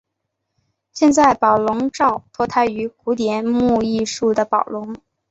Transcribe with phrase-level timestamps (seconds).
[0.91, 4.95] 现在的宝龙罩脱胎于古典木艺品的宝笼。